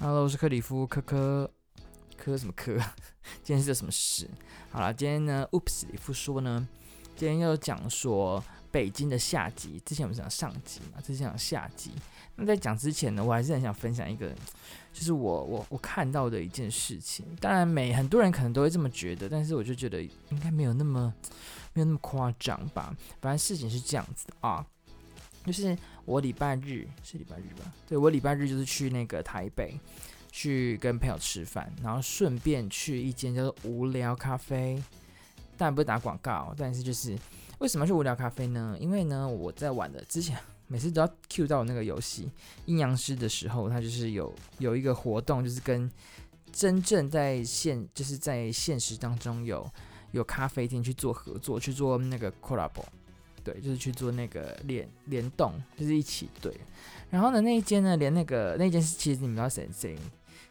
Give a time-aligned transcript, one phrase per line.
[0.00, 1.50] Hello，我是克里夫，科科
[2.16, 2.72] 科什么科？
[3.42, 4.30] 今天是什么事？
[4.70, 6.68] 好了，今天呢，Oops，里夫说呢，
[7.16, 8.40] 今天要讲说
[8.70, 9.82] 北京的下集。
[9.84, 11.90] 之前我们讲上集嘛，这是讲下集。
[12.36, 14.32] 那在讲之前呢，我还是很想分享一个，
[14.92, 17.26] 就是我我我看到的一件事情。
[17.40, 21.12] 当然，每很多人可能都会这么觉得，但是我就觉得应该没有那么
[21.72, 22.96] 没有那么夸张吧。
[23.20, 24.64] 反正事情是这样子的啊。
[25.44, 25.76] 就是
[26.08, 27.70] 我礼拜日是礼拜日吧？
[27.86, 29.78] 对，我礼拜日就是去那个台北，
[30.32, 34.82] 去跟朋友吃饭，然后顺便去一间叫做无聊咖啡。
[35.58, 37.14] 当然不是打广告，但是就是
[37.58, 38.74] 为什么是无聊咖啡呢？
[38.80, 42.30] 因为呢，我在玩的之前每次都要 cue 到那个游戏
[42.64, 45.90] 阴阳师的时候，它就是有有一个活动，就是跟
[46.50, 49.70] 真正在现就是在现实当中有
[50.12, 52.86] 有咖啡店去做合作，去做那个 collabor。
[53.50, 56.54] 对，就是去做那个联联动，就是一起对。
[57.08, 59.96] 然后呢，那一间呢，连那个那间是其实你们知道谁谁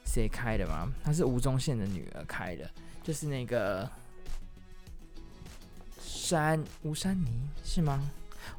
[0.03, 0.91] 谁开的吗？
[1.03, 2.67] 他是吴宗宪的女儿开的，
[3.03, 3.87] 就是那个
[6.01, 7.27] 山吴珊妮
[7.63, 8.09] 是吗？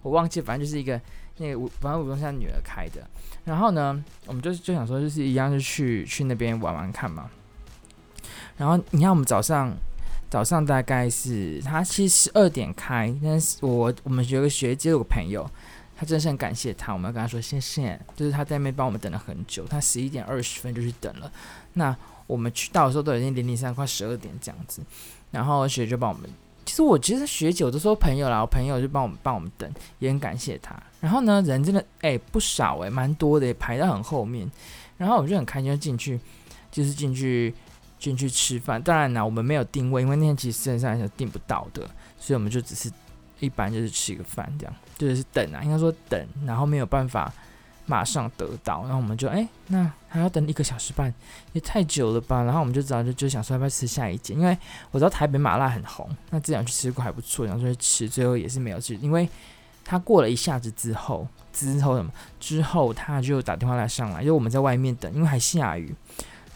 [0.02, 1.00] 我忘记，反正就是一个
[1.38, 3.04] 那个吴，反正吴宗宪女儿开的。
[3.44, 7.28] 然后呢，我们就就想说，就是一样，就去去那边玩玩看嘛。
[8.56, 9.76] 然后你看，我们早上。
[10.30, 15.50] 早上大概是他其实十二点开，但是我我们有个学姐有个朋友，
[15.96, 21.32] 他真是很感谢他，我们要跟他说谢谢，就是他在那边帮我们等了很久，他十一点二十分就去等了，
[21.72, 24.82] 那我们去到的时候都已经零零三快十二点这样子，
[25.30, 26.28] 然后学姐就帮我们，
[26.66, 34.50] 其实我觉得学姐我都说朋友啦，我朋友就帮我们帮我们等，也很感谢他，然后呢人真的哎、不少哎、蛮多的，也排到很后面，
[34.98, 36.20] 然后我就很开心就进去，
[36.70, 37.54] 就是进去。
[37.98, 41.82] 进去吃饭，当然啦，我们没有定位，因为那天其实身上是订不到的，
[42.18, 42.90] 所以我们就只是
[43.40, 47.32] 一般就是吃个饭这样，就是等啊，应该说等，然后没有办法
[47.86, 51.12] 马上得到，然后我们就哎、那还要等一个小时半，
[51.52, 52.42] 也太久了吧？
[52.44, 54.56] 然后我们就知道就就想说要不要吃下一间，因为
[54.90, 59.28] 我知道台北麻辣很红，那之前去吃过还不错，然后说吃，最后也是没有吃，因为
[59.84, 65.94] 他过了一下子之后，之后什么之后他就打电话来上来，因为我们在外面等，因为还下雨。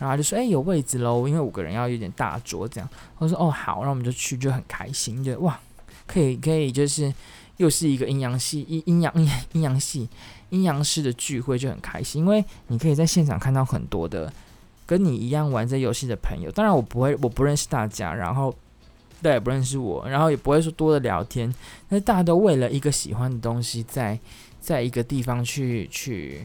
[0.03, 5.61] 然后就说：“哎、有位置喽，因为五个人要有点大桌这样。”我说：“哦，好。”然后我们就去，就很开心，就哇，
[6.09, 7.15] 可以可以，就是
[7.59, 9.15] 又是一个阴阳系阴阴阳
[9.53, 10.09] 阴阳系
[10.49, 14.33] 阴阳师的聚会，就很开心，因为你可以在现场看到很多的
[14.85, 16.51] 跟你一样玩这游戏的朋友。
[16.51, 18.53] 当然，我不会，我不认识大家，然后
[19.23, 21.55] 大家也不认识我，然后也不会说多的聊天，
[21.89, 24.19] 但是大家都为了一个喜欢的东西，在
[24.61, 26.45] 在一个地方去去。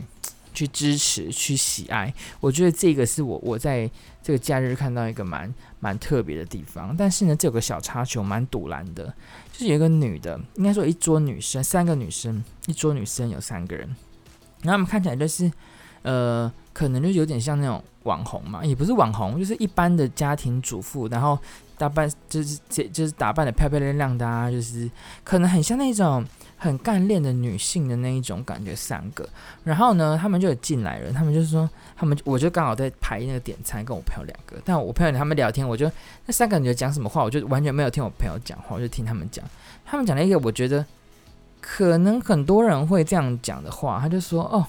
[0.57, 3.87] 去支持，去喜爱，我觉得这个是我我在
[4.23, 6.95] 这个假日看到一个蛮蛮特别的地方。
[6.97, 9.13] 但是呢，这有个小插曲，蛮堵拦的，
[9.53, 13.87] 就是有一个女的，应该说一桌女生，三个女生，一桌女生有三个人，
[14.63, 15.51] 然后他们看起来就是，
[16.01, 21.37] 呃，可能就有点像那种网红嘛，也不是网红，就是一般的家庭主妇，然后
[21.77, 24.89] 打扮就是这就是打扮的漂漂亮亮的啊，就是
[25.23, 26.25] 可能很像那种。
[26.59, 29.29] 很干练的女性的那一种感觉，三个，
[29.63, 35.85] 然后呢，他们就有进来人，他们就是说，他们我就刚好在排那个点餐，跟我朋友两个，但我朋友他们聊天，我就
[36.25, 39.45] 那三个人讲什么话，我就完全没有听我朋友讲话，我就听他们讲，
[39.85, 40.83] 他们讲了一个我觉得
[41.61, 44.65] 可能很多人会这样讲的话，他就说，哦，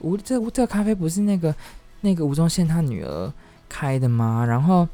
[0.00, 1.54] 吴这这个咖啡不是那个
[2.00, 3.30] 那个吴宗宪他女儿
[3.68, 4.42] 开的吗？
[4.48, 4.88] 然后。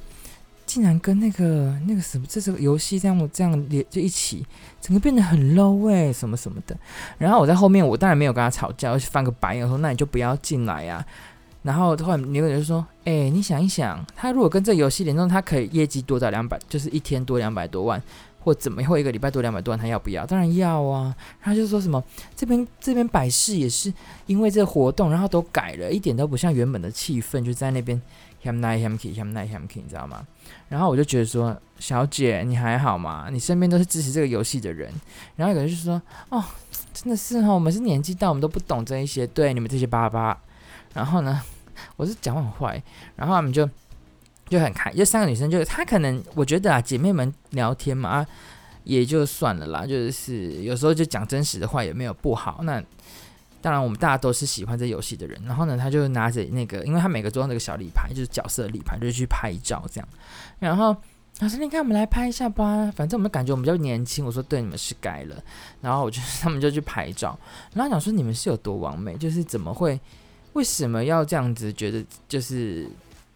[0.72, 4.42] 竟然跟那个那个什么，这是个游戏这样这样连就一起，
[4.80, 6.74] 整个变得很 low 哎、什么什么的。
[7.18, 11.04] 然后我在后面，我当然没有跟他吵架，我就翻个白眼说：“那你就不要进来呀、”
[11.60, 18.02] 然后后来有人就说：“哎、你想一想，他如果跟这游戏联动，他可以业绩多到两百，就是一天多两百多万，
[18.40, 20.24] 或怎么，或一个礼拜多两百多万，他要不要？
[20.24, 22.02] 当然要啊。”他就说什么
[22.34, 23.92] 这边这边摆饰也是
[24.24, 28.00] 因为这活动，然后都改了一点都不像原本的气氛，就在那边。
[28.44, 30.26] Ham night ham key ham 奈 hamkey 你知道吗？
[30.68, 33.28] 然后我就觉得说，小姐你还好吗？
[33.30, 34.92] 你身边都是支持这个游戏的人。
[35.36, 36.44] 然后有人就说，哦，
[36.92, 39.24] 真的是哦，我们是年纪大，我们都不懂这一些。
[39.28, 40.36] 对，你们这些爸爸。
[40.92, 41.40] 然后呢，
[41.94, 42.82] 我是讲话很坏。
[43.14, 43.68] 然后他们就
[44.48, 48.26] 就很开，就三个女生就她可能我觉得啊，姐妹们聊天嘛，啊，
[48.82, 49.86] 也就算了啦。
[49.86, 52.58] 就是有时候就讲真实的话也没有不好。
[52.64, 52.82] 那。
[53.62, 55.40] 当然，我们大家都是喜欢这游戏的人。
[55.46, 60.08] 然后呢，他就拿着那个，因为他每个桌上那个小立牌，就是角色立牌，就是去拍照这样。
[60.58, 60.94] 然后
[61.38, 65.42] 他说：“你看，我们来拍一下吧，反正我们感觉我们比较年轻。”我说：“对，你们是该了。”
[65.80, 67.38] 然后我就他们就去拍照。
[67.72, 69.16] 然后讲说：“你们是有多完美？
[69.16, 69.98] 就是怎么会？
[70.52, 71.72] 为什么要这样子？
[71.72, 72.86] 觉得就是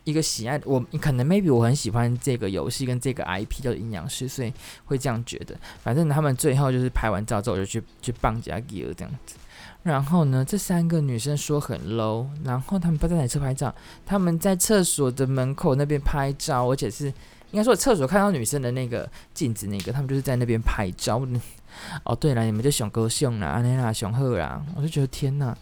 [0.04, 4.52] 一个喜爱我，可能 maybe 我很喜欢这个游戏跟这个 IP 叫阴阳师，所以
[4.84, 5.56] 会这样觉得。
[5.82, 9.36] 反正他们最后就是拍完照之后，我就去去棒加 gear 这样子。”
[9.86, 13.72] 然后呢，这三个女生说很 low，然后他们不在哪车拍照，
[14.04, 17.06] 他们在厕所的门口那边拍照，而且是
[17.52, 21.24] 应该说厕所看到女生的那个镜子那个，他们就是在那边拍照。
[22.02, 25.56] 哦，对了，你们就熊哥、熊啦，安妮啦熊赫啦，我就觉得天哪，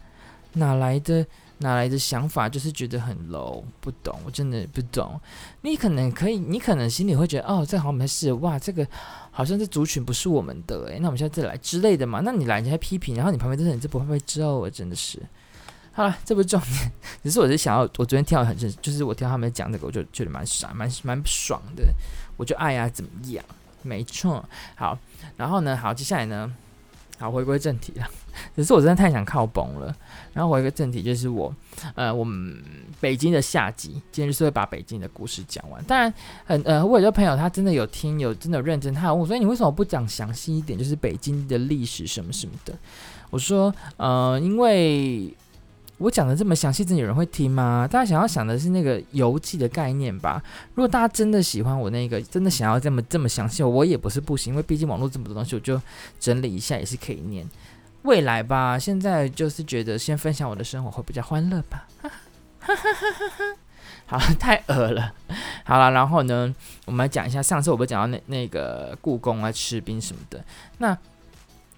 [0.54, 1.26] 哪来的？
[1.64, 5.20] 哪来的想法，就是觉得很 low，不懂，我真的不懂。
[5.62, 8.86] 你可能可以，你可能心里会觉得，哦，这好像没事，哇，这个
[9.30, 12.20] 好像这族群不是我们的，诶，那我们现在再来之类的嘛。
[12.22, 14.70] 那你来，你还批评，然后你旁边都是人，这不会被揍啊？
[14.70, 15.20] 真的是。
[15.92, 21.84] 好了，这不重点，只是我是想要，我昨天听到很正，就是我听到他们讲这个，我就觉得蛮傻，蛮蛮不爽的。
[22.36, 23.44] 我就爱呀，怎么样？
[23.82, 24.44] 没错。
[24.74, 24.98] 好，
[25.36, 26.54] 然后呢，好，接下来呢？
[27.18, 28.06] 好，回归正题了。
[28.56, 29.94] 只是我真的太想靠崩了。
[30.32, 31.54] 然后回归正题，就是我，
[31.94, 32.62] 呃，我们
[33.00, 35.82] 北京的下集，今天就是会把北京的故事讲完。
[35.84, 36.12] 当然，
[36.44, 42.76] 很呃，我有些朋友他真的有听，有真的有认真，他问我说：“你为什么不讲详细一点，就是北京的历史什么什么的？”
[43.30, 45.34] 我说：“呃，因为。”
[45.98, 47.88] 我讲的这么详细，真的有人会听吗？
[47.90, 50.42] 大家想要想的是那个游记的概念吧。
[50.74, 55.80] 如果大家真的喜欢我那个，真的想要这么这么详细，我也不是不行，因为毕竟网络这么多东西，我就
[56.18, 57.48] 整理一下也是可以念。
[58.02, 61.86] 未来吧，现在就是觉得先分享我的生活会比较欢乐吧。
[64.06, 65.14] 好，太恶了。
[65.64, 66.52] 好了，然后呢，
[66.84, 70.44] 我们来讲一下上次我不讲到那那个故宫啊、吃冰什么的。
[70.78, 70.96] 那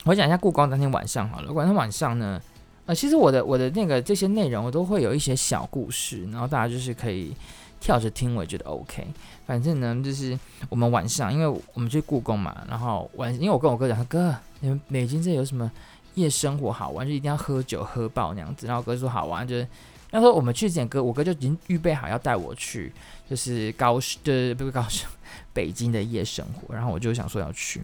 [0.04, 1.52] 我讲一下故宫当天晚上好了。
[1.52, 2.40] 晚上晚上呢？
[2.86, 7.34] 呃，其实我的我的那个这些内容，我都会有一些小故事，然后大家就是可以
[7.80, 9.06] 跳着听，我也觉得 OK。
[9.44, 10.38] 反正呢，就是
[10.68, 15.70] 我们晚上，因为我们去故宫嘛，然后晚，因为我跟我哥讲，哥，你们北京这有什么
[16.14, 17.06] 夜生活好玩？
[17.06, 18.66] 就一定要喝酒喝爆那样子。
[18.66, 19.66] 然后我哥说好玩，就是
[20.12, 22.92] 那时候我们去之前，哥我哥就已经预备好要带我去，
[23.28, 24.86] 就是高就是，不是高，
[25.52, 26.72] 北京的夜生活。
[26.72, 27.82] 然后我就想说要去，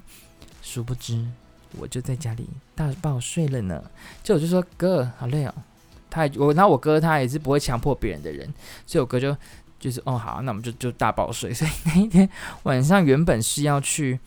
[0.62, 1.24] 殊不知。
[1.78, 3.82] 我就在家里大爆睡了呢，
[4.22, 5.54] 就我就说哥好累哦，
[6.10, 8.52] 他我那我哥他也是不会强迫别人的人，
[8.86, 9.36] 所以我哥就
[9.78, 11.52] 就是哦好，那我们就就大爆睡。
[11.52, 12.28] 所以那一天
[12.64, 14.18] 晚上原本是要去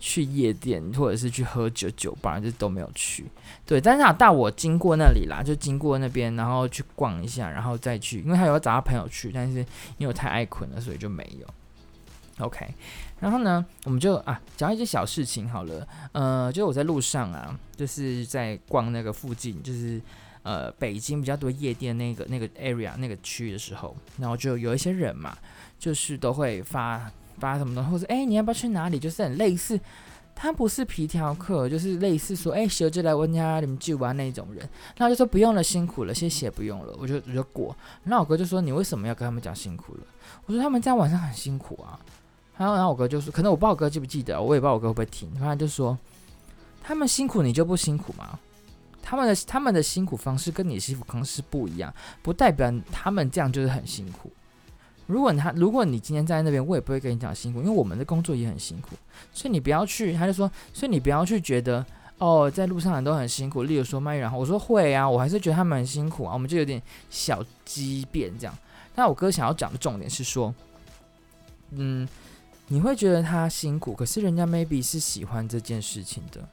[0.00, 3.24] 去夜店或者是去喝酒酒吧，就都没有去。
[3.66, 9.58] 对，但是他带我经过那里啦，就经过那边，然后去逛一下，然后再去，因为他有要找他朋友去，但是
[9.98, 12.44] 因为我太爱困了，所以就没有。
[12.44, 12.66] OK。
[13.20, 15.86] 然后呢，我们就啊讲一些小事情好了。
[16.12, 20.00] 呃，就我在路上啊，就是在逛那个附近，就是
[20.42, 25.36] 呃北京比较多夜店那个那个 area 那个区的时候，然后就有一些人嘛，
[25.78, 28.98] 就是都会发发什么东西，或者哎你要不要去哪里？
[28.98, 29.78] 就是很类似，
[30.34, 34.58] 他不是皮条客，就是类似说哎小姐来问下你们去玩那种人，
[34.96, 37.76] 然后就说不用了，辛苦了，谢谢，不用了，我就我就过。
[38.04, 40.00] 然后我哥就说你为什么要跟他们讲辛苦了？
[40.46, 41.98] 我说他们这样晚上很辛苦啊。
[42.58, 45.30] 然后，然后我哥就说：“可能我不知道我哥记不记得，我也不知道我哥会不会听。
[45.36, 45.96] 反正就说，
[46.82, 48.38] 他们辛苦，你就不辛苦吗？
[49.00, 54.30] 他们的他们的辛苦方式跟你的辛苦方式不一样，不代表他们这样就是很辛苦。
[55.06, 58.96] 如果他如果你今天在那边，我也不会跟你讲辛苦，因为我们的工作也很辛苦。
[59.32, 61.86] 所以你不要去。”他就说：“所以你不要去觉得
[62.18, 63.62] 哦，在路上人都很辛苦。
[63.62, 66.34] 例如说卖玉兰花，我说会啊，我还是觉得他们很辛苦啊。
[66.34, 68.54] 我们就有点小畸变这样。
[68.96, 70.52] 那我哥想要讲的重点是说，
[71.70, 72.06] 嗯。”
[72.68, 76.46] 你会觉得他辛苦，可是人家 maybe 是喜欢这件事情的，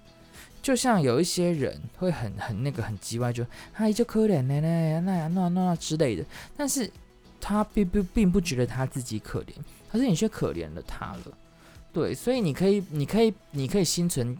[0.62, 6.24] 就像有一些人会很很那个很叽歪，就哎就可怜奶奶那呀那那之类的，
[6.56, 6.90] 但是
[7.42, 9.52] 他并不并不觉得他自己可怜，
[9.92, 11.38] 可是你却可怜了他了，
[11.92, 14.38] 对，所以你可以你可以你可以心存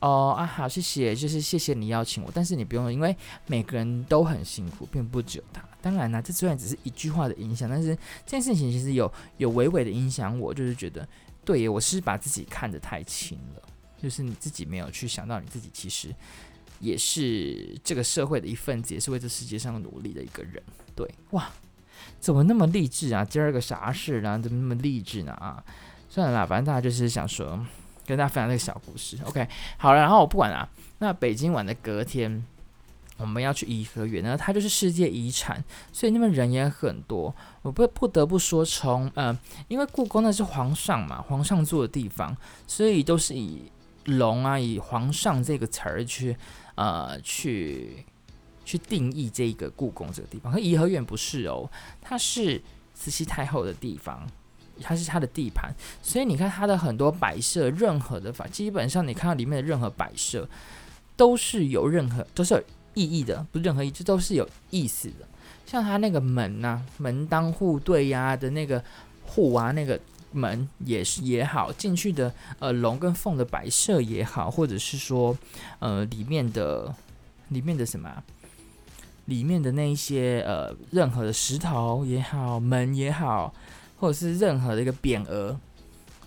[0.00, 3.14] 哦啊好谢谢，就是谢谢你邀请我，但是你不用，因为
[3.46, 5.62] 每个人都很辛苦，并不只有他。
[5.80, 11.06] 当然啦，这虽然只是一句话的影响，但是这件事情其实有有微微的影响我，就是觉得，
[11.44, 13.62] 对耶，我是把自己看得太轻了，
[13.96, 16.12] 就是你自己没有去想到你自己其实
[16.80, 20.60] 也是这个社会的一份子，也是为这世界上努力的一个人。
[20.96, 21.48] 对，哇，
[22.18, 23.24] 怎么那么励志啊？
[23.24, 24.36] 今儿个啥事啊？
[24.36, 25.32] 怎么那么励志呢？
[25.34, 25.62] 啊，
[26.08, 27.64] 算了啦，反正大家就是想说
[28.04, 29.16] 跟大家分享这个小故事。
[29.24, 30.68] OK，好了，然后我不管了。
[30.98, 32.44] 那北京晚的隔天。
[33.18, 37.34] 我们要去颐和园呢，它就是世界遗产，所以那边人也很多。
[37.62, 43.70] 我不不得不说从，呃，因为故宫那是皇上嘛，皇上住的地方，所以都是以
[44.04, 46.36] 龙啊，以皇上这个词儿去
[46.76, 48.06] 呃去
[48.64, 50.52] 去定义这个故宫这个地方。
[50.52, 51.68] 可颐和园不是哦，
[52.00, 52.62] 它是
[52.94, 54.24] 慈禧太后的地方，
[54.80, 60.48] 它是它的地盘，所以你看它的很多摆设，任何的法，基本上你看到里面的任何摆设，
[61.16, 62.64] 都是有任何都是。
[62.98, 65.26] 意义的，不是任何意义，这都是有意思的。
[65.64, 68.82] 像他那个门呐、啊，门当户对呀的那个
[69.24, 70.00] 户啊，那个
[70.32, 75.36] 门也是也好，进去的呃龙跟凤的摆设也好，或者是说
[75.78, 76.94] 呃里面的
[77.48, 78.22] 里面的什么、
[79.26, 83.52] 里面的那一些呃，任何的石头也好，门也好，
[84.00, 85.58] 或者是任何的一个匾额，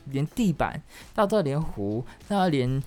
[0.05, 0.81] 连地板，
[1.15, 2.81] 到这连湖，到连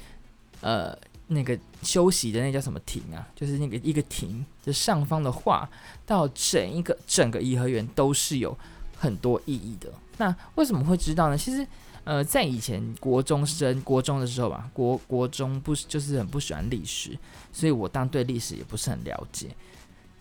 [0.60, 0.96] 呃
[1.28, 3.26] 那个休息的那叫什么亭啊？
[3.35, 5.69] 就是那个一个亭的上方的画，
[6.04, 8.57] 到整一个整个颐和园都是有
[8.97, 9.90] 很多意义的。
[10.19, 11.37] 那为什么会知道呢？
[11.37, 11.66] 其实
[12.04, 17.19] 呃，在以前国中生国中的时候吧，国国中不就是很不喜欢历史，
[17.52, 19.49] 所以我当对历史也不是很了解。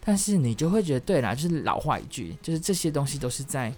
[0.06, 3.74] 但是你就会觉得，对啦，就是老话一句，就是这些东西都是在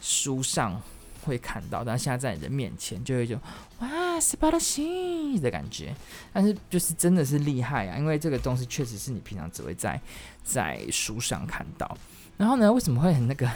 [0.00, 0.80] 书上
[1.26, 3.40] 会看到，但现在在你的面前，就会有一种
[3.80, 5.94] 哇，斯巴达西的感觉。
[6.32, 10.00] 但是就是真的是厉害啊，因为这个东西确实是你平常只会在
[10.42, 11.98] 在书上看到。
[12.36, 13.50] 然后呢，为什么会很那个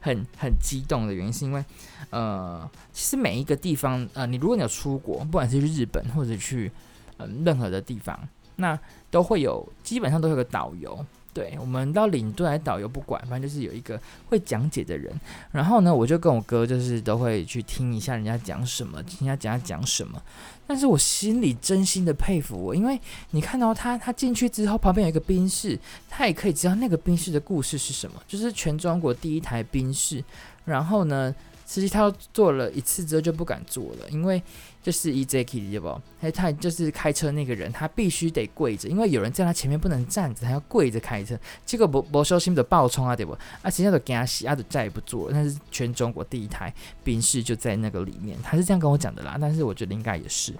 [0.00, 1.64] 很很激动的原因，是因为
[2.10, 6.70] 呃，其实每一个地方呃，你如果你有出国，不管是去日本或者去
[7.18, 8.18] 嗯、呃、任何的地方，
[8.56, 8.78] 那
[9.10, 11.04] 都会有，基本上都有个导游。
[11.34, 15.12] 对，我们到领队还导游不管，反正就是有一个会讲解的人。
[15.50, 20.22] 然后呢，我就跟我哥就是都会去听一下人家讲什么，听人家讲讲什么。
[20.66, 22.98] 但是我心里真心的佩服我，因为
[23.32, 30.24] 你看到他，他进去之后旁边有一个宾士，他也可以知道那个宾士的故事是什么，就是全中国第一台宾士。
[30.64, 31.34] 然后呢，
[31.64, 34.42] 司机他做了一次之后就不敢坐了，因为。
[34.84, 35.98] 就是 EJK 对不？
[36.20, 41.34] 他他就是开车那个人，他必须得跪着，因为有人在他前面不能站着，他要跪着开车。
[41.64, 43.32] 结果不不小心的爆冲啊，对不？
[43.62, 45.32] 啊，直接就给他洗，啊，就再也不坐了。
[45.32, 46.70] 但是全中国第一台
[47.02, 49.38] 宾士就在那个里面，他是这样跟我讲的啦。
[49.40, 50.52] 但是我觉得应该也是，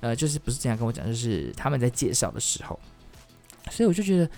[0.00, 2.78] 呃，就是不是这样跟我讲，就是他们在介绍的时候，
[3.70, 4.28] 所以我就觉得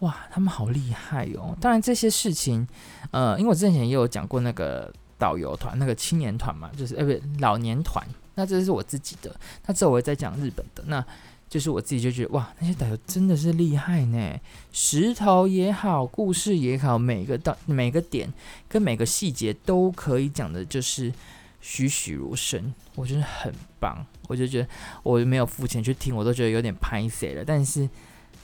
[0.00, 1.56] 哇，他们好厉害哦。
[1.58, 2.68] 当然这些事情，
[3.12, 8.06] 呃，因为我之前也有讲过那个导游团，那个青年团嘛，就是呃不老年团。
[8.34, 9.34] 那这是我自己的，
[9.66, 11.04] 那这我也在讲日本的，那
[11.48, 14.40] 就是我自己就觉得哇，那些导游真的是厉害呢，
[14.72, 18.32] 石头也好，故事也好，每个到每个点
[18.68, 21.12] 跟每个细节都可以讲的，就是
[21.60, 24.04] 栩栩如生，我觉得很棒。
[24.26, 24.68] 我就觉得
[25.02, 27.88] 我没有付钱去听，我都觉得有点拍谢了，但是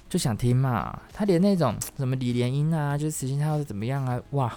[0.08, 1.00] 就想听嘛。
[1.12, 4.56] 他连那种什么李莲英啊，就是慈禧太后怎么样啊，哇，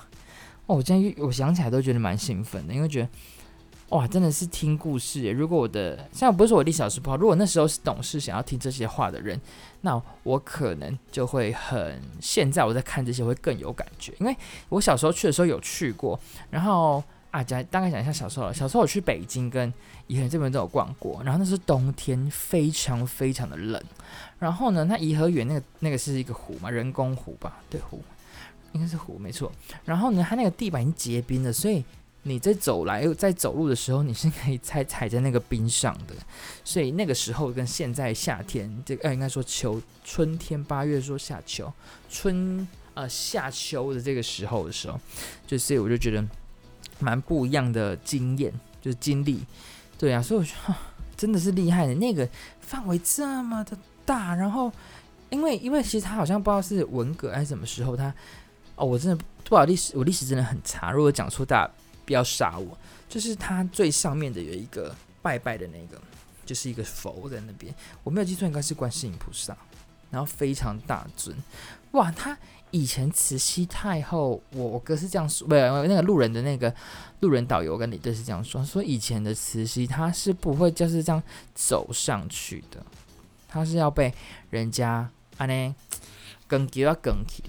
[0.65, 3.09] 哦，我现在我想起来都觉得蛮兴奋的，因为觉得。
[3.89, 5.29] 哇，真的是听故事！
[5.29, 9.39] 如果我的像我不是说我历史老师不好，如果那时候是懂事想要听这些话的人，
[9.81, 14.35] 那我可能就会很现在我在看这些会更有感觉，因为
[14.69, 19.71] 我小时候去的时候有去过，然后啊讲大概讲一下小时候，小时候我去北京跟
[20.07, 23.79] 颐和园这边都有逛过，然后那是冬天，非常非常的冷，
[24.39, 27.61] 然后呢，那颐和园那个那个是一个湖嘛，人工湖吧？
[27.69, 28.01] 对，湖
[28.73, 29.51] 应该是湖没错，
[29.85, 31.83] 然后呢，它那个地板已经结冰了，所以。
[32.25, 36.15] 你在走来在走路的时候，你是可以踩踩在那个冰上的，
[36.63, 41.69] 所以那个时候跟现在夏天这个呃应该说秋春天八月说夏秋
[42.09, 44.97] 春呃夏秋的这个时候的时候，
[45.45, 46.25] 就所以我就觉得
[47.01, 49.43] 蛮不一样的经验，就是经历，
[49.97, 50.73] 对啊，所以我觉得
[51.17, 52.25] 真的是厉害的，那个
[52.61, 54.71] 范围这么的大，然后
[55.29, 58.15] 因为因为其实他好像不知道是文革还是什么时候他
[58.75, 61.71] 哦，我真的不好意思，我历史真的很差，如果讲错大家。
[62.05, 62.77] 不要杀我！
[63.07, 65.97] 就是它最上面的有一个拜拜的那个，
[66.45, 67.73] 就是一个佛在那边。
[68.03, 69.55] 我没有记错，应该是观世音菩萨，
[70.11, 71.33] 然后非常大尊。
[71.91, 72.37] 哇，他
[72.71, 76.75] 以前慈禧太后，我我哥是这样说，不，那个路人的那个
[77.21, 81.23] 路人导游跟你队是这样说，说以前的慈禧她是不会就是这样
[81.55, 82.85] 走上去的，
[83.47, 84.13] 她是要被
[84.49, 85.75] 人家啊呢
[86.49, 87.41] 跟给要跟起。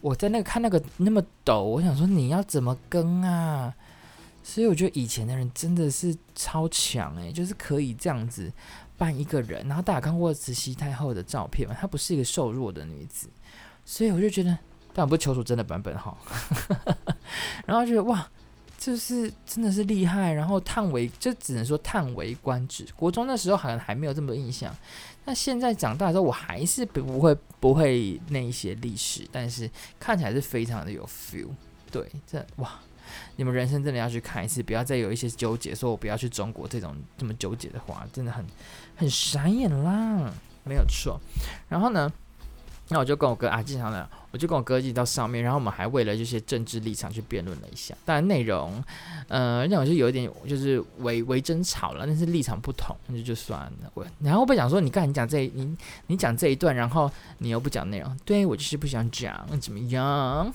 [0.00, 3.74] 我在那个看那个那么抖，我想说你要怎么跟啊？
[4.42, 8.50] 所以我觉得以前的人真的是超强诶、就是可以这样子
[8.96, 9.66] 扮一个人。
[9.68, 11.76] 然后大家看过慈禧太后的照片嘛？
[11.78, 13.28] 她不是一个瘦弱的女子，
[13.84, 14.50] 所以我就觉得，
[14.94, 16.16] 当然不是求主真的版本哈。
[17.66, 18.26] 然后觉得哇，
[18.78, 20.32] 就是真的是厉害。
[20.32, 22.86] 然后叹为，就只能说叹为观止。
[22.96, 24.74] 国中那时候好像还没有这么多印象，
[25.26, 29.70] 那现在长大之后，我还是不会不会那一些历史，但是
[30.00, 31.48] 看起来是非常的有 feel。
[31.90, 32.78] 对，这哇。
[33.36, 38.44] 你们人生真的要去看一次，不要再有一些纠结，说我不要去中国这种这么纠结的话，真的很
[38.96, 40.30] 很闪眼啦，
[40.62, 41.18] 没有错。
[41.70, 42.12] 然后呢，
[42.90, 47.94] 那我就跟我哥啊，经常的，我就跟我哥一起到上面，然后我们还为了这些政治立场去辩论了一下。
[48.04, 48.82] 当然内容，
[49.28, 53.72] 呃，让我就有一点就是为为争吵了，但是立场不同，那就就算了。
[53.92, 55.76] 我然后不想说，你刚才你讲这你
[56.06, 60.50] 你讲这一段，然后你又不讲内容，对我就是不想讲，怎么样？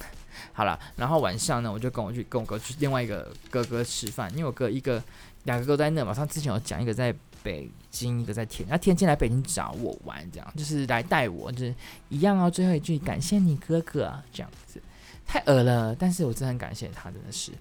[0.54, 5.02] 好了，然后晚上呢，我就跟我去跟我哥去另外一个哥哥吃饭，因为我哥一个
[5.44, 7.14] 两个哥在那嘛，他之前有讲一个在
[7.44, 11.76] 北京，一个在天，那天津来北京找我玩，这样就是来带我，就是
[12.10, 12.50] 一样哦。
[12.50, 14.82] 最后一句，感谢你哥哥，这样子
[15.26, 17.52] 太恶了，但是我真的很感谢他，真的是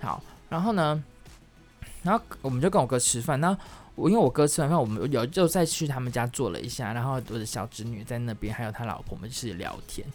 [0.00, 0.22] 好。
[0.48, 1.04] 然后呢，
[2.02, 3.56] 然后我们就跟我哥吃饭，那
[3.94, 10.06] 我因为我哥吃完饭，我们有就再去他们家坐了一下，然后我的小侄女在那边，还有他老婆，们就是聊天，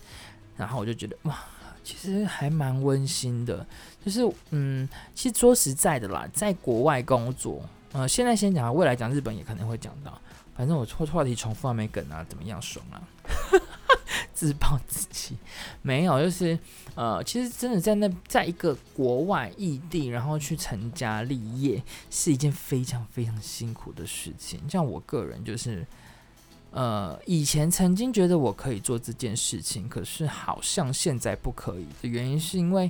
[0.58, 1.38] 然后我就觉得哇。
[1.84, 3.66] 其实还蛮温馨的，
[4.06, 7.60] 就是嗯，其实说实在的啦，在国外工作，
[7.94, 10.20] 呃，现在先讲，未来讲日本也可能会讲到，
[10.56, 13.02] 反正我话话题重复还没梗啊，怎么样爽啊？
[14.34, 15.38] 自暴自弃，
[15.82, 16.58] 没有，就是
[16.96, 24.60] 呃，其实真的在那，在一个国外异地，然后去成家立业，是一件非常非常辛苦的事情。
[24.70, 25.86] 像我个人就是。
[26.74, 32.90] 呃，以前曾经觉得我可以做这件事情，可是好像现在不可以的原因是因为，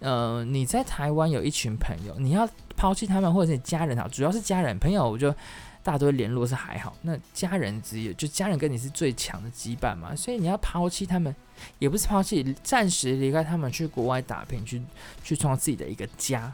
[0.00, 5.34] 呃，你在台湾有一群朋友，你要抛弃他们或者是家人好，主要是家人朋友，我就
[5.82, 11.34] 大多联络是还好，那家人只有就家人跟你是最强的羁绊嘛，所以你要抛弃他们，
[11.78, 14.82] 也不是抛弃，暂时离开他们去国外打拼，去
[15.24, 16.52] 去创造自己的一个家，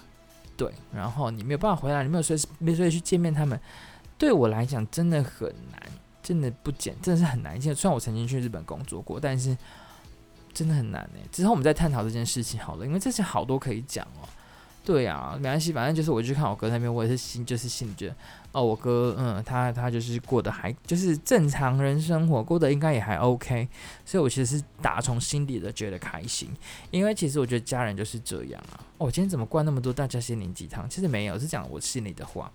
[0.56, 3.60] 对，然后你没有办法回来，你没有随时没随时去见面他们，
[4.16, 5.82] 对我来讲真的很难。
[6.22, 7.60] 真的不简，真的是很难。
[7.60, 9.54] 现在虽然我曾经去日本工作过，但是
[10.54, 11.18] 真的很难呢。
[11.32, 14.28] 之后我们再探讨这件事情好了，因为这些好多可以讲哦。
[14.84, 18.16] 对呀，没关系，反正就是我去看我哥那边，我也是心就是心里觉得，
[18.54, 23.68] 哦，我哥，嗯，他他就是过得还就是正常人生活，过得应该也还 OK，
[24.04, 26.49] 所以我其实是打从心底的觉得开心，
[26.92, 28.78] 因为其实我觉得家人就是这样啊。
[28.99, 30.88] 哦，我今天怎么灌那么多大家心灵鸡汤？
[30.88, 32.49] 其实没有，是讲我心里的话。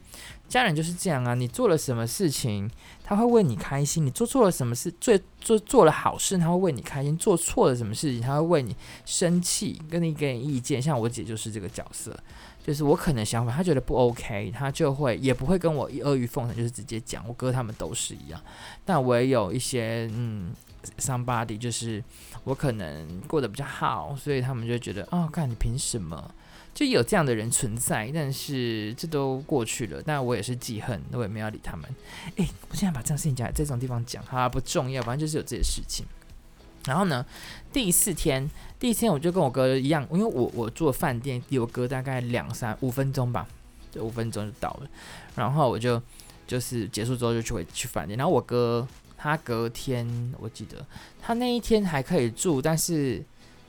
[0.48, 2.72] 家人就是这样啊，你做了什么事情，
[3.04, 8.74] 他会为你开心；你做错了什么事，做做做了好事，他会为你开心；做错了什么事情，他会为你
[9.06, 10.82] 生气，跟你给你意见。
[10.82, 12.18] 像我姐就是这个角色，
[12.66, 17.28] 就是我可能想法，他觉得不 OK，他就会也不会跟我阿谀奉承，就是直接讲。
[17.28, 18.40] 我哥他们都是一样，
[18.86, 20.54] 但我也有一些嗯
[21.00, 22.04] ，somebody，就是
[22.44, 26.32] 我可能过得比较好，所以他们就觉得哦，看你凭什么？
[26.72, 30.02] 就有这样的人存在，但是这都过去了。
[30.06, 31.90] 但我也是记恨，我也没有理他们。
[32.36, 36.06] 诶，我现在把这样事情讲在这种地方讲，哈，不重要，反正就是有这些事情。
[36.86, 37.26] 然后呢，
[37.72, 43.48] 第四天，第四天我就跟我哥一样，因为我我住饭店离我哥大概两三五分钟吧，
[43.92, 44.90] 对，五分钟就到了。
[45.36, 46.02] 然后我就
[46.48, 48.18] 就是结束之后就去回去饭店。
[48.18, 48.88] 然后我哥
[49.18, 50.08] 他隔天
[50.40, 50.86] 我记得
[51.22, 53.24] 他那一天还可以住，但是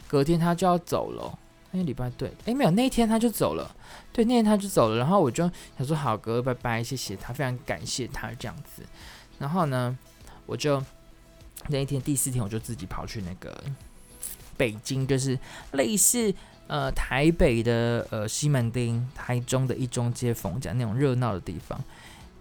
[0.06, 1.38] 隔天他就要走了。
[1.72, 3.72] 那个礼拜对，诶，没有，那一天他就走了，
[4.12, 8.82] 对，那天他就走了，然后我就想说好哥，拜拜，谢谢他，非常感谢他这样子，
[9.38, 9.96] 然后呢，
[10.46, 10.82] 我就
[11.70, 13.62] 那一天第四天我就自己跑去那个
[14.56, 15.38] 北京，就是
[15.72, 16.34] 类似
[16.66, 21.78] 呃台北的呃西门町、台中的一中街、逢甲那种热闹的地方，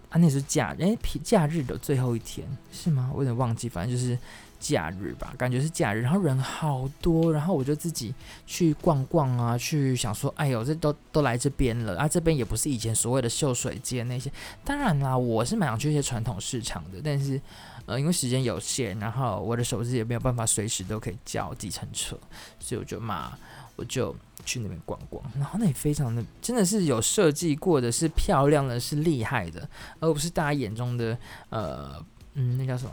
[0.08, 3.10] 啊，那是假诶，假日的最后一天是吗？
[3.14, 4.18] 我有点忘记，反正就是。
[4.60, 8.14] 假日吧，感觉是假日，然后人好多，然后我就自己
[8.46, 14.30] 去逛逛啊，去想说，哎呦，这都都来这边了啊，这边也不是以前所谓的秀水街那些。
[14.62, 17.40] 当然啦，我是蛮想去一些传统市场的，但是
[17.86, 22.16] 呃，因为时间有限，然后我的手机也没有办法随时都可以叫计程车，
[22.58, 23.32] 所以我就嘛，
[23.76, 25.24] 我就去那边逛逛。
[25.36, 29.66] 然后那里非常的，真的是有设计过的，是漂亮的，是厉害的，
[30.00, 31.16] 而不是大家眼中的
[31.48, 32.92] 呃，嗯，那叫什么？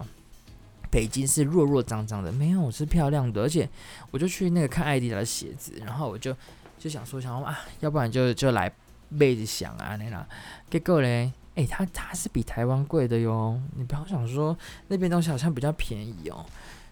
[0.90, 3.68] 北京是弱弱脏脏的，没有，是漂亮的，而且
[4.12, 6.36] 我就去那个看爱迪达的鞋子，然后我就
[6.78, 8.72] 就想说，想说啊，要不然就就来
[9.18, 10.28] 背着想啊，那啦，
[10.70, 16.46] 结果嘞，哎、欸，它它是比台湾贵的哟，你不要想说那边东西好像比较便宜哦，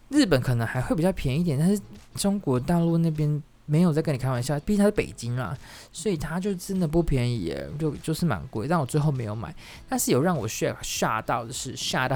[0.09, 1.81] 日本可能还会比较便宜一点，但是
[2.15, 5.57] 中国大陆那边没有在跟你开玩笑，毕竟它是北京啊，
[5.91, 9.53] 所以它就真的不便宜耶，就就是蛮贵，但我最后没有买，
[9.89, 12.15] 但是有让我吓吓到的是吓到。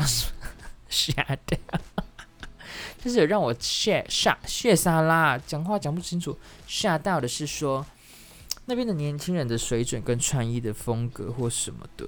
[0.90, 1.14] 吓
[1.46, 1.58] 到，
[3.02, 6.38] 就是有让我吓吓血沙拉，讲话讲不清楚。
[6.68, 7.86] 吓到的是说，
[8.66, 12.06] 那边的年轻人的水准跟穿衣的风格或什么的，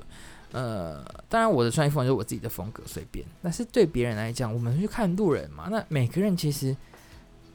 [0.51, 3.25] 呃，当然我的穿衣风格是我自己的风格，随便。
[3.41, 6.75] 但是对别人来讲，我们去看路人嘛，那每个人其实。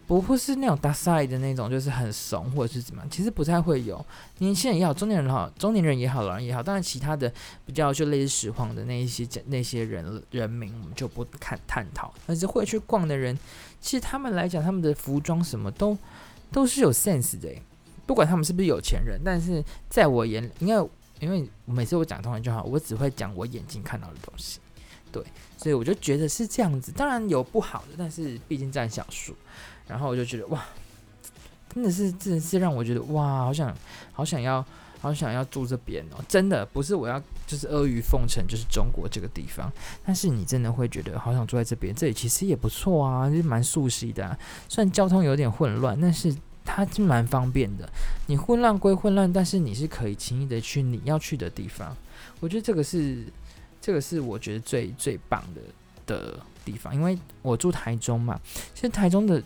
[0.07, 4.05] 不会是那种大赛的那种，就是很怂或者是怎么样，其实不太会有。
[4.38, 7.33] 年轻人也好，中年人好，中年人也好，老人也好，当然其他的
[7.64, 12.14] 比较就类似拾荒的那一些那些人人名，我们就不看探讨。
[12.25, 13.37] 但是会去逛的人，
[13.81, 15.99] 其实他们来讲，他们的服装什么都
[16.53, 17.53] 都是有 sense 的，
[18.07, 20.88] 不管他们是不是有钱人，但是在我眼里，因为
[21.19, 24.61] 因为每次我讲同样就好，我只会讲我眼睛看到的东西，
[25.11, 25.21] 对，
[25.57, 26.92] 所以我就觉得是这样子。
[26.92, 29.35] 当然有不好的，但是毕竟占小数。
[29.87, 30.64] 然后我就觉得哇，
[31.72, 33.75] 真的是真的是让我觉得哇，好想
[34.12, 34.64] 好想要
[35.01, 39.70] 好想要住这边哦，真的不是我要就是阿谀奉承，就是中国这个地方，
[40.05, 44.37] 但是你真的会觉得好想住在这边，这里其实也不错啊，就蛮熟悉的啊，
[44.68, 47.88] 虽然交通有点混乱，但是它是蛮方便的。
[48.27, 51.96] 你混乱归混乱，但是你是可以轻易的去你要去的地方。
[52.40, 53.25] 我觉得这个是
[53.81, 55.61] 这个是我觉得最最棒的
[56.07, 58.40] 的地方，因为我住台中嘛，
[58.75, 59.40] 其实台中的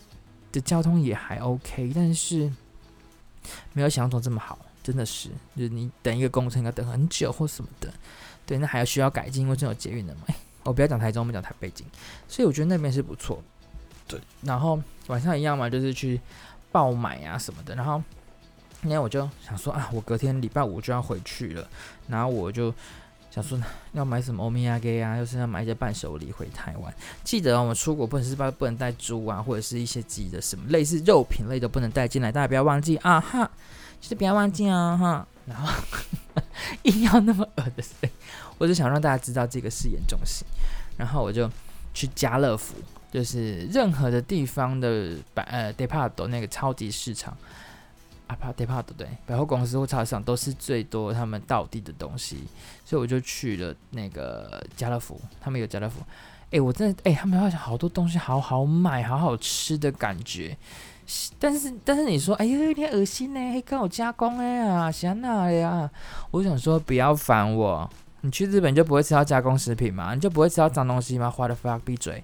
[0.51, 2.51] 的交通也还 OK，但是
[3.73, 4.57] 没有想象中这么好。
[4.83, 7.93] 真的是，就是你等一个公车应该等很久或什么的，
[8.47, 10.21] 对，那还要需要改进，因为这有捷运的嘛。
[10.63, 11.85] 我不要讲台中，我们讲台北京，
[12.27, 13.43] 所以我觉得那边是不错。
[14.07, 16.19] 对，然后晚上一样嘛，就是去
[16.71, 17.75] 爆买啊什么的。
[17.75, 18.01] 然后
[18.81, 21.67] 那天我就想说啊，我隔天礼拜五就要回去了，
[22.07, 22.73] 然后我就
[23.31, 23.57] 想说
[23.93, 26.93] 要买什么欧米亚给啊，又是要买一些伴手礼回台湾。
[27.23, 33.49] 记得我们出国不能是不不能带猪啊，或者是一些鸡的什么类似肉品类都不能带进来，大家不要忘记啊哈。
[34.01, 35.71] 就是不要忘记啊哈，然后
[36.81, 38.09] 硬要那么恶的声音，
[38.57, 40.45] 我就想让大家知道这个是严重性。
[40.97, 41.47] 然后我就
[41.93, 42.73] 去家乐福，
[43.11, 47.37] 就是任何的地方的百呃 d e p a r t 那个超级市场
[48.31, 52.45] 啊，不 Department 对百货公司或超市都是最多他们道地的东西，
[52.85, 55.99] 所以我就去了那个家乐福，他们有家乐福，
[56.51, 60.55] 哎，我真的哎，他们好像好多东西好好买，好好吃的感觉。
[61.37, 65.89] 但是但是你说，哎呦，有点恶心呢，还跟我加工哎呀，想哪呀？
[66.31, 67.89] 我想说，不要烦我。
[68.21, 70.13] 你去日本就不会吃到加工食品吗？
[70.13, 72.23] 你就不会吃到脏东西吗？What the fuck，闭嘴！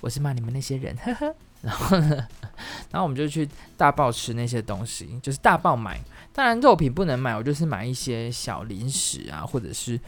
[0.00, 1.34] 我是骂你们那些人，呵呵。
[1.62, 2.16] 然后呢，
[2.90, 6.00] 然后我们就去大爆吃那些东西，就是大爆买。
[6.32, 10.00] 当然肉品不能买，我就是买一些小零食啊，或者是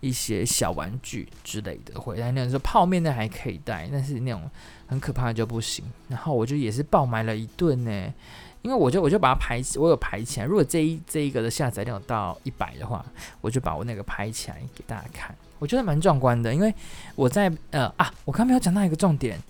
[0.00, 2.30] 一些小玩具之类的回来。
[2.30, 4.48] 那种说泡面的还可以带，但是那种
[4.86, 5.84] 很可怕的就不行。
[6.08, 8.14] 然后我就也是爆买了一顿呢，
[8.60, 10.46] 因为我就我就把它排，我有排起来。
[10.46, 13.04] 如果这一这一个的下载量到一百的话，
[13.40, 15.34] 我就把我那个排起来给大家看。
[15.58, 16.72] 我觉得蛮壮观的，因为
[17.14, 19.40] 我在呃啊，我刚没有讲到一个重点，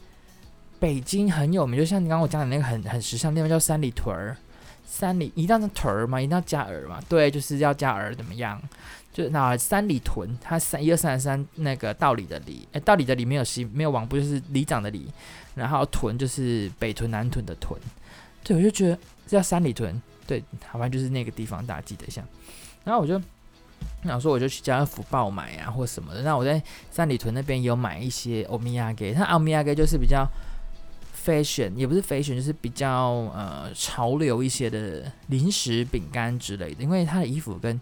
[0.83, 4.37] 北京很有名，就像你刚刚我讲的那个很很时尚的地方叫三里屯儿。
[4.85, 8.61] 三里一定要是屯儿嘛，一定要加儿嘛，对，就是要加儿，怎么样？
[9.12, 15.09] 就那三里屯，它三一二三三那个道理的里，哎，道理的里没有西，没有王不就是里长的里，
[15.55, 17.81] 然后屯就是北屯南屯的屯，
[18.42, 22.23] 对，我就觉得叫三里屯，对，好像就是那个地方，大家记得一下。
[22.83, 23.23] 然后我就
[24.03, 26.23] 想说，我就去家乐福爆买啊，或什么的。
[26.23, 30.27] 那我在三里屯那边有买一些欧米亚给，它欧米亚给就是比较。
[31.24, 36.82] Fashion 也不是 fashion，就是比较呃潮流一些的零食、饼干之类的。
[36.82, 37.80] 因为他的衣服跟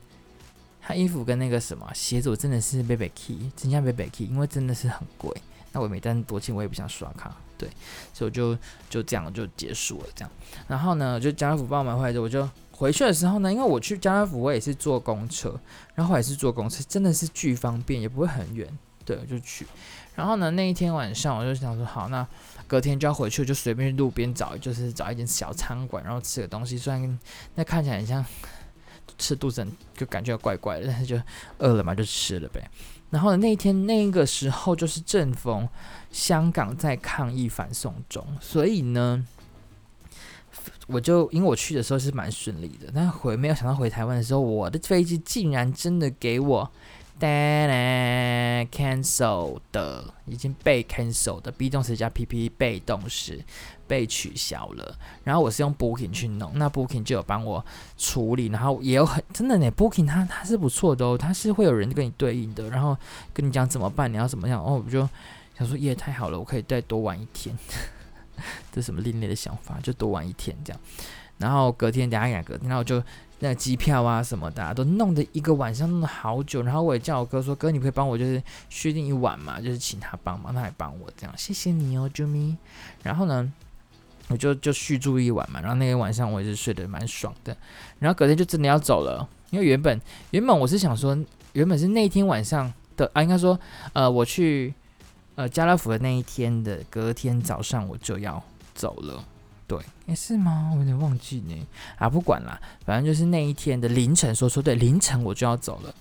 [0.83, 5.31] 他衣服跟那个什么鞋子，我真的是 baby key，真像背背 key，因为真的是很贵。
[5.73, 7.69] 那我没带多钱，我也不想刷卡，对，
[8.13, 10.31] 所以我就就这样就结束了这样。
[10.67, 15.55] 然后呢，就家乐福帮我买回来之后，我就回去的时候呢，因为我去家乐福，我也是坐公车，
[15.95, 18.67] 然后也是坐公车，真的是巨方便，也不会很远，
[19.05, 19.65] 对，我就去。
[20.17, 22.27] 然后呢，那一天晚上我就想说，好，那。
[22.71, 26.79] 隔天就要回去，就随便路边找，就是找一间小餐馆，然后吃个东西。
[26.79, 27.19] 虽然
[27.57, 28.25] 那看起来很像
[29.19, 31.21] 吃肚子，就感觉怪怪的，但是就
[31.59, 32.71] 饿了嘛，就吃了呗。
[33.11, 35.69] 然后那一天那个时候就是正逢
[36.13, 39.27] 香港在抗议反送中，所以呢，
[40.87, 46.71] 我就因为我去的时候是蛮顺利的，但回没有想到回台湾的时候，我的飞机竟然真的给我。
[48.71, 53.45] Cancel 的已经被 cancel 的 be 动词加 pp 被动式
[53.87, 57.65] 被取消了，然后我是用 booking 去弄，那 booking 就有帮我
[57.99, 62.97] 处理，然后也有很真的呢，booking 它它是不错的哦，它是会有人跟你对应的，然后
[63.33, 65.09] 跟你讲怎么办，你要怎么样哦，我就
[65.59, 67.59] 想说耶太好了，我可以再多玩一天，
[68.71, 70.81] 这什么另类的想法，就多玩一天这样，
[71.41, 73.03] 然后隔天等下两个，然后就。
[73.43, 82.55] 那机票啊什么的啊，都弄得一个晚上弄了好久，然后我也叫我哥说：“哥，你可以帮我就是续订一晚嘛，就是请他帮忙，他还帮我这样，谢谢你哦，Jimmy。”
[83.03, 83.51] 然后呢，
[84.29, 87.57] 我就就续住一晚嘛，然后那天晚上我也是睡得蛮爽的。
[87.99, 89.99] 然后隔天就真的要走了，因为原本
[90.33, 91.17] 原本我是想说，
[91.55, 93.59] 原本是那天晚上的啊，应该说
[93.95, 94.75] 呃，我去
[95.37, 98.43] 呃家乐福的那一天的隔天早上我就要
[98.75, 99.25] 走了。
[99.71, 100.73] 对，诶，是吗？
[100.75, 101.55] 我有点忘记呢。
[101.97, 105.95] 啊，不管啦，反正就是那一天的凌晨，说说对，凌晨我就要走了。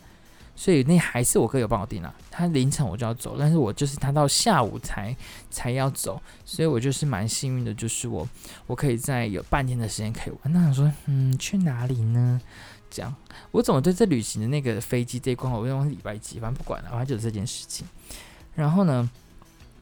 [0.56, 2.12] 所以那还是我哥有帮我订啦。
[2.32, 5.16] 他凌晨我就要走，但是我就是他到下午才
[5.52, 8.28] 才要走，所以我就是蛮幸运的，就是我
[8.66, 10.52] 我可以在有半天的时间可以玩。
[10.52, 12.42] 那想说，嗯，去哪里呢？
[12.90, 13.16] 这样，
[13.52, 16.40] 我怎么对这旅行的那个飞机这一关，我用礼拜几？
[16.40, 17.88] 反正不管了，反正就是这件事情。
[18.56, 19.08] 然后呢，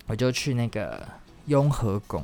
[0.07, 1.07] 我就去那个
[1.45, 2.21] 雍和宫。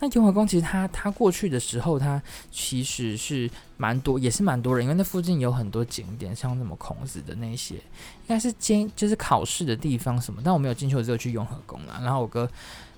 [0.00, 10.42] 那雍和宫其实它它过去的时候，它其实是蛮多，也是蛮多人，因为那附近有很多景点，像什么孔子的那些，应该是经就是考试的地方什么。
[10.44, 11.98] 但我没有进去，我只有去雍和宫了。
[12.02, 12.46] 然后我哥。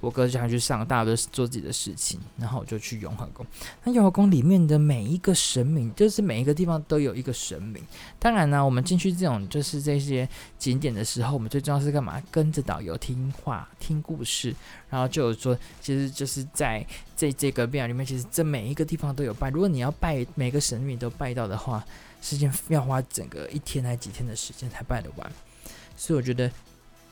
[0.01, 3.45] 我哥就想去上，大家都做自己的事情，然后我就去雍和宫。
[3.85, 7.85] 那雍和宫里面的每一个神明，就是每一个地方都有一个神明。
[8.19, 12.19] 当然呢，我们进去这种就是这些景点的时候，我们最重要是干嘛？
[12.31, 14.57] 跟着导游听话、听故事。
[14.89, 16.83] 然后就有说，其实就是在
[17.21, 19.51] 这这个庙里面，其实这每一个地方都有拜。
[19.51, 21.85] 如果你要拜每个神明都拜到的话，
[22.23, 25.33] 时间要花整个一天还几天的时间才拜得完。
[25.99, 26.51] 所以我觉得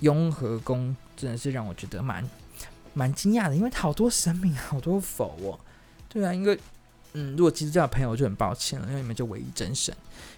[0.00, 2.26] 雍和宫真的是让我觉得蛮。
[2.94, 5.60] 蛮惊讶的，因为好多神明，好多佛哦。
[6.08, 6.58] 对啊，因为
[7.12, 9.94] 嗯，如果基督教的朋友就很抱歉了，因为你们就唯一真神。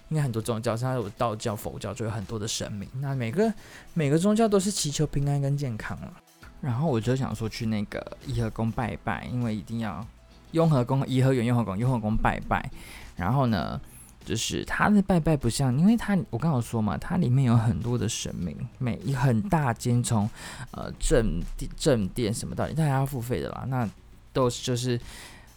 [0.09, 2.89] 应该很多宗教，像有道教、佛教，就有很多的神明。
[2.99, 3.53] 那每个
[3.93, 6.13] 每个宗教都是祈求平安跟健康了。
[6.61, 10.05] 然后我就想说去那个颐和宫拜拜，因为一定要
[10.51, 12.69] 雍和宫、颐和园、雍和宫、雍和宫拜拜。
[13.15, 13.79] 然后呢？
[14.23, 20.29] 就是他的拜拜不像，因为他我刚刚说嘛，它里面有很多的神明，每一很大间从
[20.69, 21.41] 呃正
[21.75, 23.65] 正殿什么到底，大家要付费的啦。
[23.67, 23.89] 那
[24.31, 24.97] 都是就是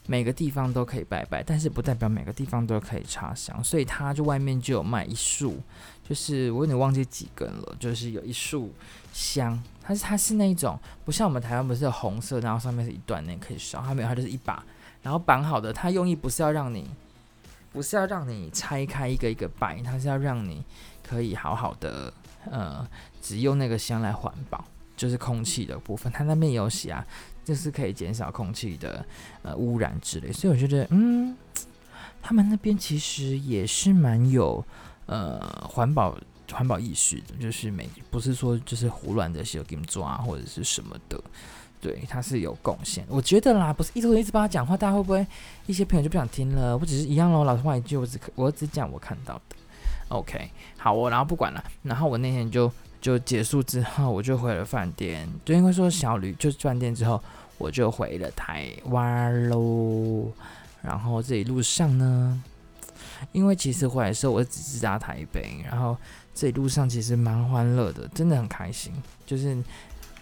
[0.07, 5.61] 每个地方都可以拜拜，但是不代表每个地方都可以插香，所以他就外面就有卖一束，
[6.09, 8.73] 就是我有点忘记几根了，就是有一束
[9.13, 14.65] 香，它是它是那一种不像我们台湾不是有红色，然后上面是一段那可以烧，它没有，它就是一把，
[15.03, 16.89] 然后绑好的，它用意不是要让你。
[17.73, 20.65] 不是要让你拆开一个一个拜，它是要让你
[21.03, 22.15] 可以好好的，
[22.49, 22.87] 呃，
[23.21, 24.65] 只用那个香来环保，
[24.97, 26.13] 就是空气的部分。
[26.13, 27.05] 它那边有写啊，
[27.45, 29.05] 就是可以减少空气的
[29.43, 30.33] 呃污染之类。
[30.33, 31.37] 所以我觉得，嗯，
[32.23, 34.65] 他们那边其实也是蛮有
[35.07, 36.17] 呃环保
[36.53, 41.21] 环保意识的，就是每不是说就是胡乱的写给你们做啊或者是什么的。
[41.81, 43.05] 对，他是有贡献。
[43.09, 45.27] 我觉得啦，不是一直一直帮他讲话，大家会不会
[45.67, 46.75] 一些朋友就不想听了？
[46.79, 49.57] 我只是一样喽，老实话一句，我只我只讲我看到的。
[50.09, 51.63] OK，好，我然后不管了。
[51.83, 55.29] 然后我那天就就结束之后，我就回了饭店。
[55.45, 57.23] 就因为说小旅就饭店之后，
[57.59, 60.33] 我就回了台湾喽。
[60.81, 62.43] 然后这一路上呢，
[63.33, 65.95] 因为其实回来的时候我只是在台北，然后
[66.35, 68.93] 这一路上其实蛮欢乐的，真的很开心，
[69.25, 69.57] 就是。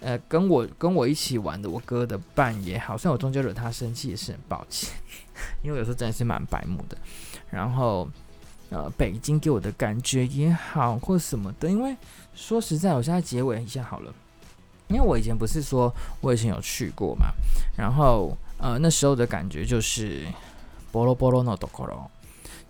[0.05, 4.93] 呃，跟我跟我一起玩的我哥的伴也好，虽然我中间惹他生气也是很抱歉，
[5.63, 6.99] 因为有时候真的是蛮白目的。
[7.49, 8.11] 然后，
[8.71, 11.97] 呃，北京给我的感觉也好，或什么的，因为
[12.35, 14.13] 说实在，我现在结尾一下好了，
[14.89, 17.27] 因为我以前不是说我以前有去过嘛，
[17.79, 20.27] 然后呃那时候的感觉就是
[20.91, 22.11] 波罗波罗诺多可罗。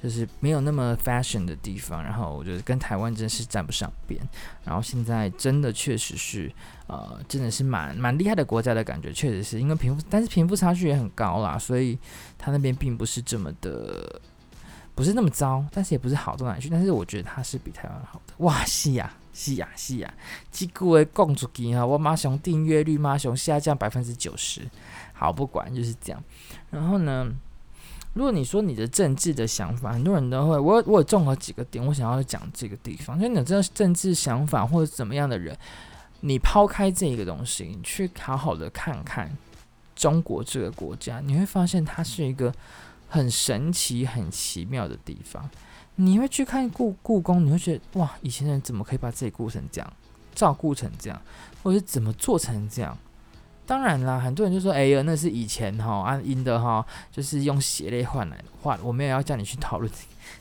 [0.02, 4.20] 就是没有那么 fashion 的地方，然后我觉得跟台湾真是沾不上边。
[4.64, 6.52] 然后现在真的确实是，
[6.88, 11.96] 呃，真的是蛮蛮厉害的国家的感觉，确实是因为贫富，但是贫富差距也很高啦，所以
[12.36, 14.20] 他那边并不是这么的，
[14.96, 16.68] 不是那么糟，但是也不是好到哪去。
[16.68, 18.34] 但是我觉得他是比台湾好的。
[18.38, 20.14] 哇，是呀，是呀，是呀，
[20.50, 24.68] 这句话讲出去哈，我马上订阅率马上下降百分之九十。
[25.12, 26.20] 好，不管就是这样。
[26.72, 27.32] 然后呢？
[28.14, 35.56] 如果你说你的政治的想法，很多人都会，我我有综合几个点，我想要讲这个地方，就你这政治想法或者怎么样的人，
[36.20, 39.34] 你抛开这个东西，你去好好的看看
[39.96, 42.52] 中国这个国家，你会发现它是一个
[43.08, 45.48] 很神奇、很奇妙的地方。
[45.96, 49.92] 你会去看故故宫，你会觉得哇，以前人怎么可以把自己顾成这样，
[50.34, 51.22] 照顾成这样，
[51.62, 52.96] 或者是怎么做成这样？
[53.72, 59.90] 当然啦，很多人就说：“哎呀，那是以前哈按阴的哈，就是用血泪换来的话，我没有要叫你去讨论，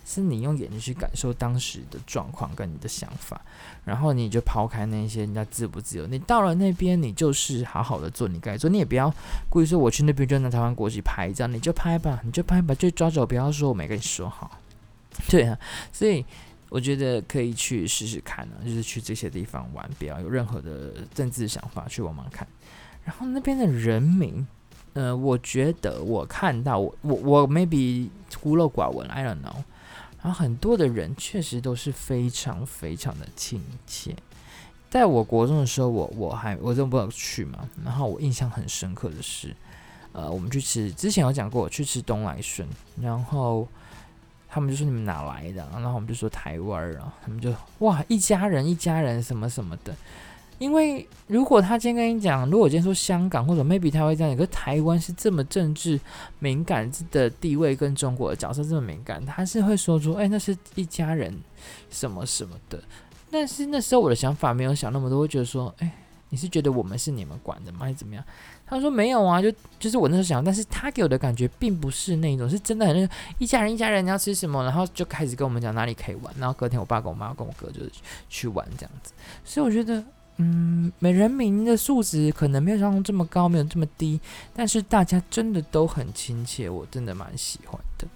[0.05, 3.39] 是你用眼睛去感受当时的状况跟你的想法，
[3.85, 9.09] 然后你就抛开那些人家自不自由，你到了那边，你就是好好的做你该做，你也不要
[9.49, 14.59] 故意说我去那边就拿台湾国旗拍一张，你就拍吧，你就拍吧，就抓走，不要说我没跟你说好。
[15.29, 15.57] 对啊，
[15.93, 16.25] 所以
[16.67, 22.45] 我觉得可以去试试看呢，就是去这些地方玩，不要有任何的政治想法，去玩玩看。”
[23.03, 24.45] 然后那边的人民，
[24.93, 28.09] 呃，我觉得我看到我我我 maybe
[28.41, 29.63] 孤陋寡闻，I don't know。
[30.21, 34.15] 然后很多的人确实都是非常非常的亲切。
[34.89, 37.67] 在我国中的时候，我我还我都不知道去嘛。
[37.83, 39.55] 然后我印象很深刻的是，
[40.11, 42.67] 呃，我们去吃之前有讲过，去吃东来顺，
[43.01, 43.67] 然后
[44.47, 45.67] 他们就说你们哪来的？
[45.73, 49.95] 然后我们就说台湾啊，他们就哇一家人一家人什么什么的。
[50.61, 55.99] 因为如果他今天跟你讲，如果我今天说香港或者 maybe 他会这样，可是台湾是这么政治
[56.37, 61.35] 敏感的地位，跟中国的角色这么敏感，他是会说出，哎，那是一家人
[61.89, 62.79] 什么什么的。
[63.31, 65.91] 但是那时候我的想法没有想那么多，会觉得说，哎，
[66.29, 67.79] 你是觉得我们是你们管的吗？
[67.79, 68.23] 还是怎么样？
[68.67, 77.91] 他说没有啊，就就是我那时候想，但是他给我的感觉并不是那种，是真的很一家人一家人你要吃什么，然后就开始跟我们讲哪里可以玩，然后隔天我爸跟我妈跟我哥就是
[78.29, 79.11] 去玩这样子，
[79.43, 80.03] 所以我觉得，
[80.41, 84.19] 嗯，美人名的数值可能没有像这么高，没有这么低，
[84.55, 88.07] 但是大家真的都很亲切，我真的蛮喜欢的。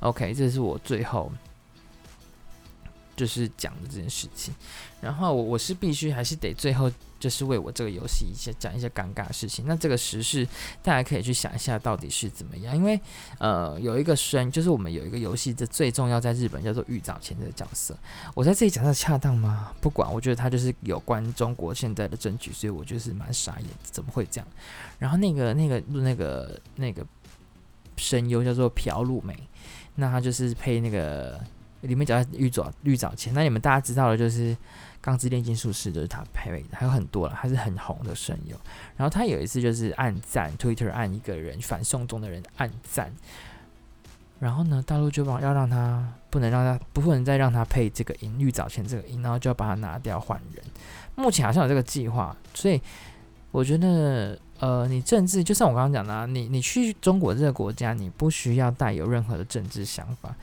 [0.00, 1.32] OK，这是我最后。
[3.16, 4.52] 就是讲的这件事情，
[5.00, 9.64] 然后我我是必须还是得最后就是为我这个游戏一些讲一些尴尬的事情。
[9.66, 10.46] 那这个时事
[10.82, 13.00] 大家可以去想一下到底是怎么样，因为
[13.38, 17.96] 呃有一个声就是我们有一个游戏的最重要在日本叫做玉藻前这个角色，
[18.34, 19.72] 我在这里讲的恰当吗？
[19.80, 24.48] 不管，我觉得他就是有关中国现在的证据，所以我就是蛮傻眼，怎么会这样？
[24.98, 27.06] 然后那个那个那个那个
[27.96, 29.36] 声优叫做朴璐美，
[29.94, 31.40] 那他就是配那个。
[31.86, 34.54] 里面讲到玉藻玉藻前，那你们大家知道的就是
[35.00, 38.56] 《钢之炼金术师》，就是他配的，还有很多了，他是很红的声优。
[38.96, 43.12] 然后他有一次就是按赞，Twitter 按一个人反送中的人按赞，
[44.40, 50.64] 然后呢，大陆就帮要让他不能让他不能再让他配这个音玉藻前这个音，然后就要把他拿掉换人。
[51.14, 52.80] 目前好像有这个计划，所以
[53.50, 60.34] 我觉得呃，你政治就像我刚刚讲的，你你去中国这个国家，你不需要带有任何的政治想法。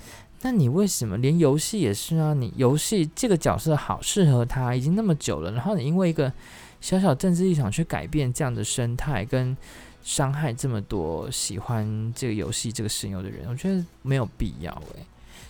[0.44, 2.34] 那你为什么连游戏也是啊？
[2.34, 6.34] 你游戏这个角色好适合他，已经那么久了，然后你因为一个
[6.82, 9.56] 小小政治立场去改变这样的生态，跟
[10.04, 15.06] 伤害这么多喜欢这个游戏这个声优的人，我觉得没有必要诶。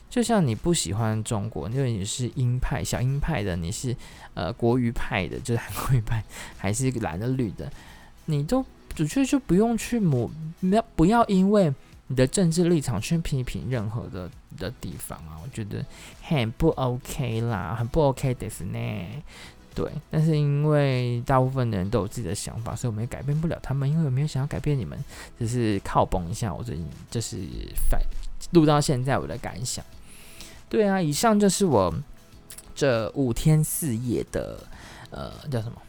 [0.10, 3.96] 就像你不喜欢中国，因为你是鹰派、小鹰派的，你是
[4.34, 6.22] 呃国语派的，就是韩国语派，
[6.58, 7.72] 还是蓝的绿的，
[8.26, 11.74] 你都准确就不用去抹，不要不要因为。
[12.12, 15.84] 你的政治立场去批评任何的的地方啊，我觉得
[16.22, 18.80] 很不 OK 啦，很不 OK 的是呢。
[19.74, 23.90] 对，但是因为大部分的人都有自己的想法，所以我们也改变不了他们。
[23.90, 25.02] 因为我没有想要改变你们，
[25.40, 26.54] 只是靠崩一下。
[26.54, 27.38] 我最近就是
[27.90, 27.98] 反
[28.52, 29.84] 录到现在我的感想。
[30.68, 31.94] 对啊，以上就是我
[32.76, 34.62] 这五天四夜的
[35.12, 35.82] 呃叫什么？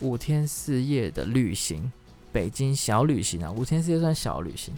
[0.00, 1.90] 五天四夜的旅行，
[2.30, 4.74] 北京小旅行啊，五天四夜算小旅行。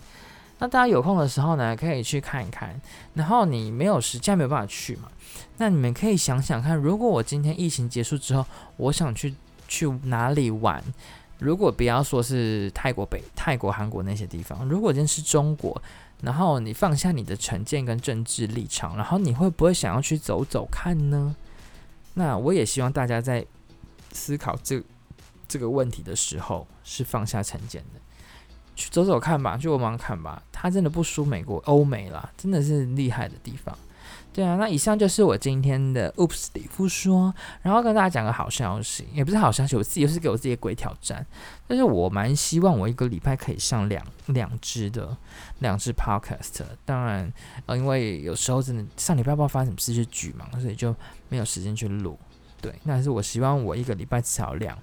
[0.58, 2.80] 那大家有空的时候呢，可以去看一看。
[3.14, 5.08] 然后你没有时间，没有办法去嘛？
[5.56, 8.44] 那你们可以想想看，如果我今天疫情结束之后，
[8.76, 9.34] 我想去
[9.68, 10.82] 去哪里玩？
[11.38, 15.80] 如果不要说是泰国北、泰国、韩国那些地方，如果今天是中国，
[16.22, 21.36] 然后你放下你的成见跟政治立场，然后你会不会想要去走走看呢？
[22.14, 23.46] 那我也希望大家在
[24.10, 24.82] 思考这
[25.46, 28.00] 这个问题的时候，是放下成见的。
[28.78, 30.40] 去走走看吧，去玩玩看吧。
[30.52, 33.76] 他真的不输美国、欧美啦，真的是厉害的地方。
[34.32, 41.26] 对啊，那以上就是我今天的 Oops 里夫说，然后跟大家讲个好消息，也不是好消息，我自己又是给我自己鬼挑战。
[41.66, 45.16] 但是我蛮希望我一个礼拜可以上两两支的
[45.58, 46.60] 两支 Podcast。
[46.84, 47.32] 当然，
[47.66, 50.94] 呃，因为有时候真的上礼拜不知道发生什么事就举嘛，所以就
[51.28, 52.16] 没有时间去录。
[52.60, 54.78] 对，但是我希望我一个礼拜至少两。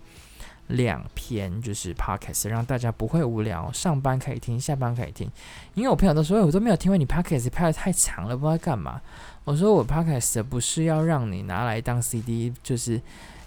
[0.67, 5.29] 两篇就是 podcast，让大家不会无聊，上班可以听，下班可以听。
[5.75, 8.99] 因为我朋友都说，我都没有听过你 podcast 拍的太长了，不知道干嘛。
[9.43, 12.99] 我说我 podcast 不是要让你拿来当 CD，就是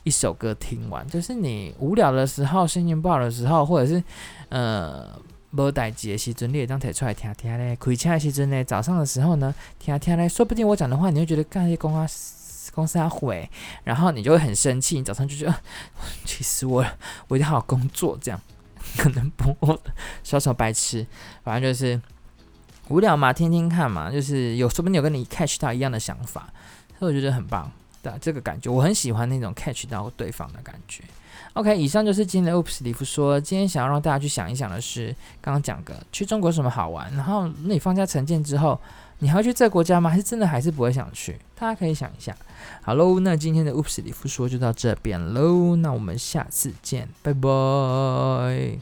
[0.04, 4.00] 一首歌听完，就是你无聊的时候、心情不好的时候，或者是
[4.50, 7.74] 呃没代志的时阵，你也当提出来听听咧。
[7.74, 12.06] 开车的时阵咧，早上的时候呢，听听咧，说不定我讲的话，你会觉得干些公啊。
[12.78, 13.50] 公司要回，
[13.82, 14.96] 然后你就会很生气。
[14.96, 15.54] 你早上就觉得，
[16.24, 18.40] 其实我了我一定要好好工作，这样
[18.96, 19.52] 可能不
[20.22, 21.04] 小小白痴，
[21.42, 22.00] 反正就是
[22.86, 26.48] 无聊嘛，听听看嘛，就是有说不定有跟你 catch 到一样的想法，
[27.00, 27.68] 所以我觉得很棒
[28.04, 31.02] 的这个感觉，我很喜欢那种 catch 到对方的感觉。
[31.54, 35.08] OK，以上就是今天的 Oops 里夫说，今天想要让大家去想一想的是，
[35.40, 38.80] 刚刚讲个去中国什么好玩，然后那你放假成见之后。
[39.20, 40.08] 你还要去这个国家吗？
[40.08, 41.38] 还是真的还是不会想去？
[41.54, 42.36] 大家可以想一下。
[42.82, 45.74] 好喽，那今天的 Oops 里夫说就到这边喽。
[45.76, 48.78] 那我们下次见，拜拜。